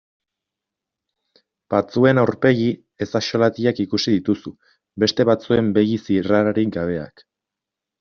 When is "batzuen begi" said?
5.35-6.05